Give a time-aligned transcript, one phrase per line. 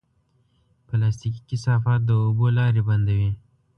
[0.87, 3.31] پلاستيکي کثافات د اوبو لارې بندوي.